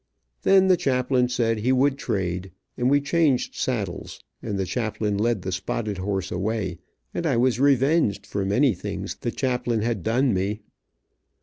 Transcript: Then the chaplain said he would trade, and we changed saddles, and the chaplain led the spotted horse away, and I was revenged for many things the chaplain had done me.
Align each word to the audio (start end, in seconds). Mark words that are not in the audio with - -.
Then 0.41 0.65
the 0.67 0.77
chaplain 0.77 1.29
said 1.29 1.59
he 1.59 1.71
would 1.71 1.95
trade, 1.99 2.51
and 2.75 2.89
we 2.89 2.99
changed 3.01 3.53
saddles, 3.53 4.19
and 4.41 4.57
the 4.57 4.65
chaplain 4.65 5.15
led 5.15 5.43
the 5.43 5.51
spotted 5.51 5.99
horse 5.99 6.31
away, 6.31 6.79
and 7.13 7.27
I 7.27 7.37
was 7.37 7.59
revenged 7.59 8.25
for 8.25 8.43
many 8.43 8.73
things 8.73 9.13
the 9.17 9.29
chaplain 9.29 9.83
had 9.83 10.01
done 10.01 10.33
me. 10.33 10.61